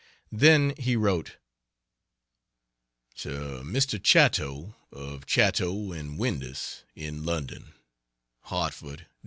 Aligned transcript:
Then 0.31 0.73
he 0.79 0.95
wrote: 0.95 1.37
To 3.17 3.61
Mr. 3.63 4.01
Chatto, 4.01 4.75
of 4.91 5.27
Chatto 5.27 5.71
& 5.73 6.17
Windus, 6.17 6.81
in 6.95 7.23
London: 7.23 7.75
HARTFORD, 8.45 9.01
Dec. 9.07 9.17